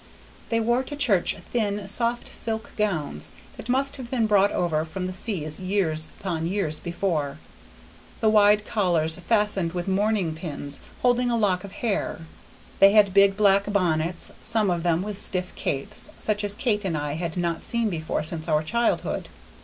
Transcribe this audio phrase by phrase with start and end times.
[0.49, 4.83] They wore to church thin, soft silk gowns that must have been brought from over
[4.83, 7.37] the seas years upon years before,
[8.19, 12.21] and wide collars fastened with mourning pins holding a lock of hair.
[12.79, 16.97] They had big black bonnets, some of them with stiff capes, such as Kate and
[16.97, 19.29] I had not seen before since our childhood.